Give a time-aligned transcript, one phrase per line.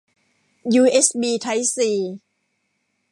[0.73, 1.91] ยูเอสบี ไทป์ซี